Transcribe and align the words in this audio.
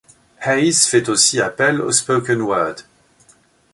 Hayes 0.43 0.87
fait 0.87 1.09
aussi 1.09 1.39
appel 1.41 1.79
au 1.79 1.91
spoken 1.91 2.41
word. 2.41 2.85